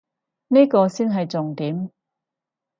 [0.47, 1.91] 呢個先係重點